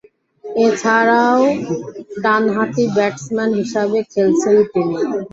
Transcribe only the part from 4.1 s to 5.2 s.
খেলছেন তিনি।